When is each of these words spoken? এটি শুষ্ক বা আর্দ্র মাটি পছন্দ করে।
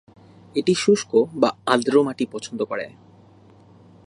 এটি 0.55 0.73
শুষ্ক 0.75 1.11
বা 1.35 1.49
আর্দ্র 1.65 1.95
মাটি 2.03 2.25
পছন্দ 2.31 2.59
করে। 2.63 2.85